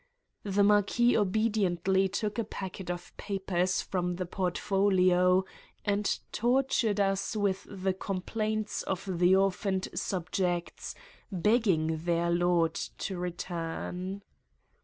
[0.41, 0.67] 181 Satan's Diary The
[1.13, 1.17] Marquis
[1.95, 5.45] obediently took a packet of papers from the portfolio
[5.85, 10.95] and tortured us with the com plaints of the orphaned subjects,
[11.31, 14.23] begging their lord to return.